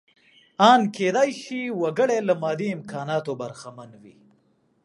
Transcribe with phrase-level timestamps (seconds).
[0.69, 4.15] ان کېدای شي وګړی له مادي امکاناتو برخمن وي.